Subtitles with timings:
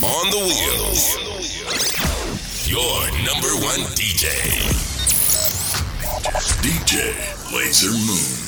[0.00, 1.16] On the wheels.
[2.68, 4.28] Your number one DJ.
[6.62, 7.12] DJ
[7.50, 8.47] Lasermoon.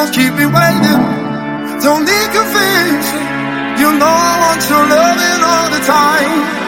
[0.00, 1.02] Don't keep me waiting.
[1.84, 3.26] Don't need convincing.
[3.80, 6.59] You know I want your loving all the time.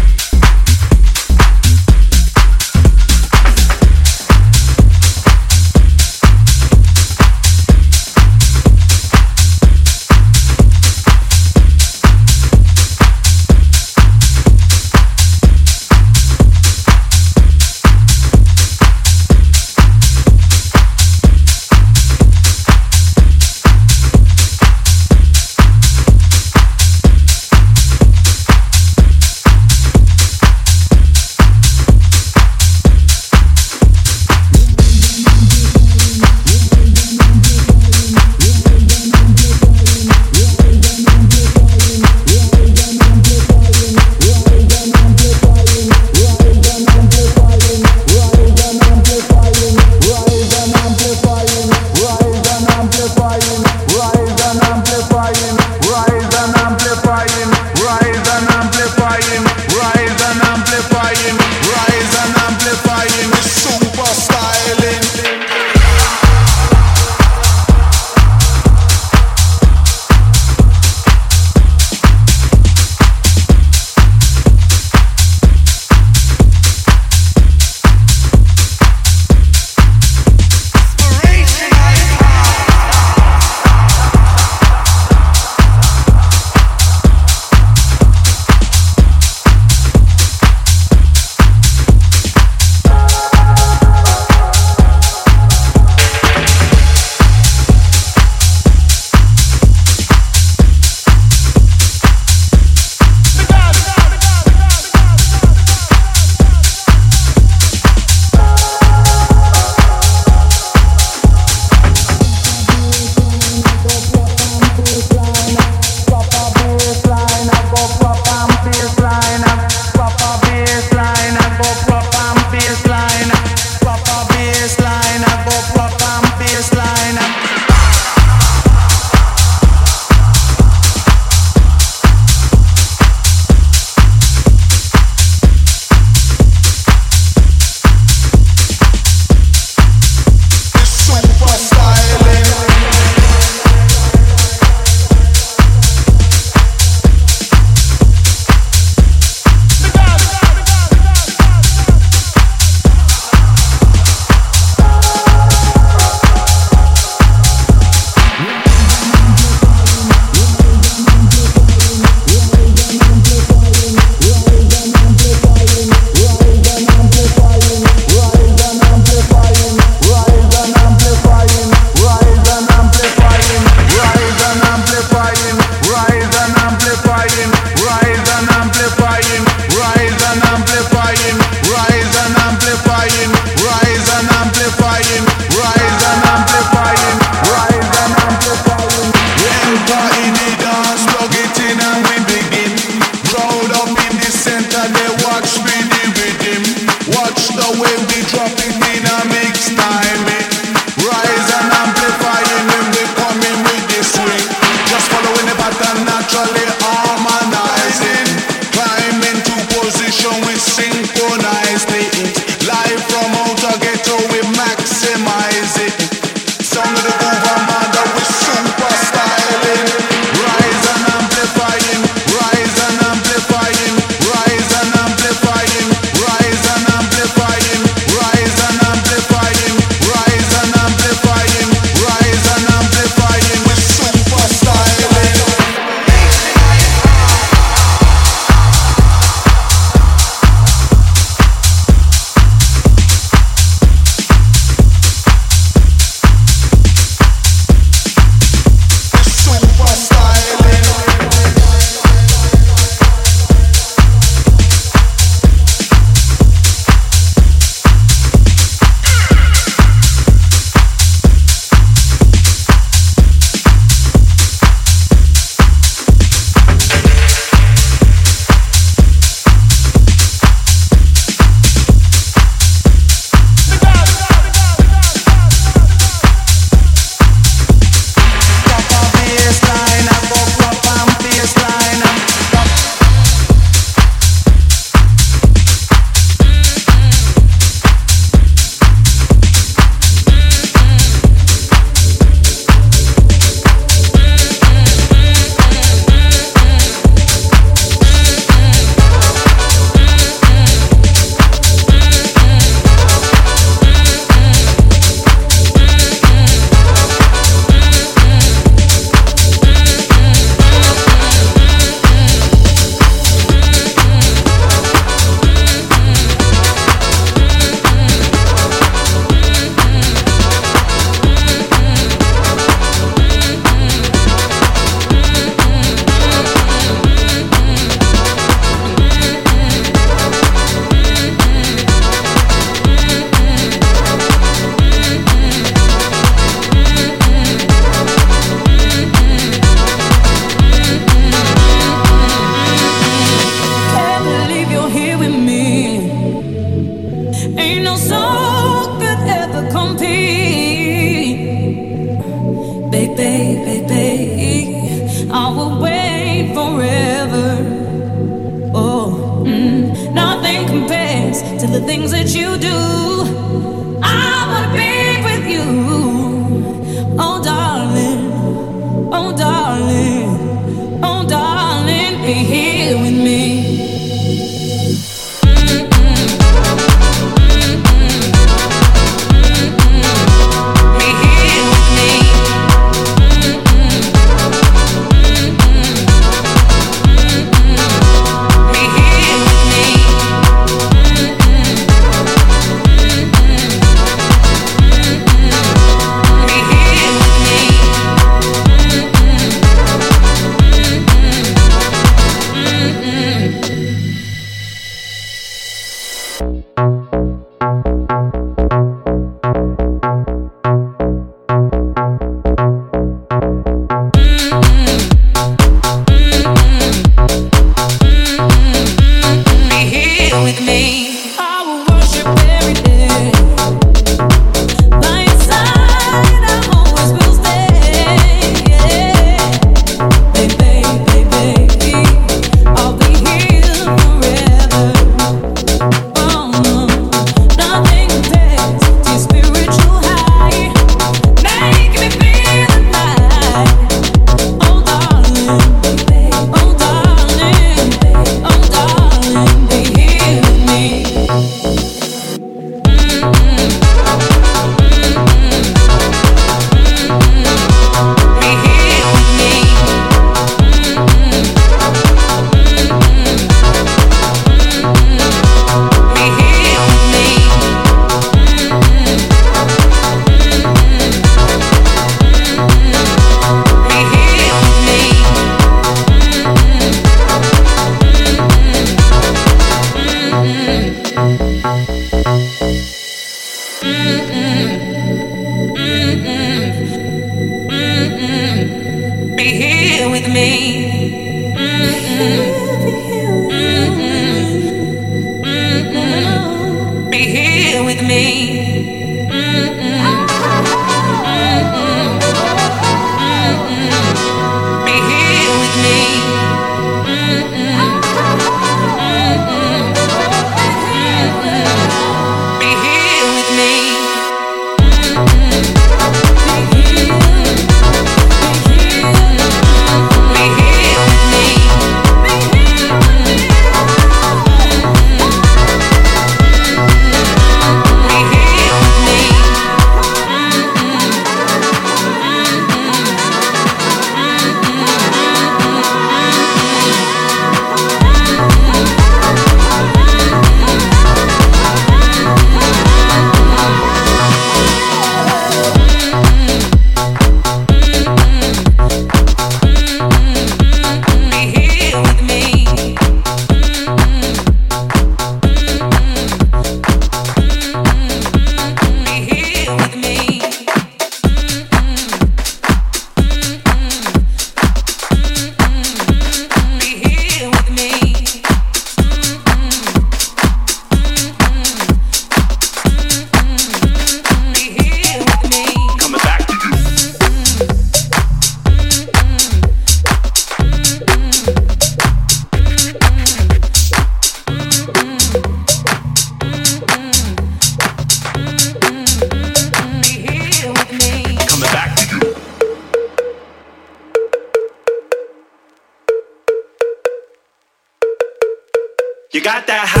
[599.43, 600.00] Back to you.